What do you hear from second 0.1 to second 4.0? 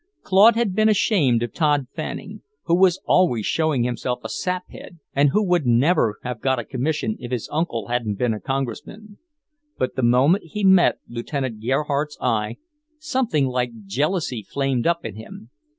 Claude had been ashamed of Tod Fanning, who was always showing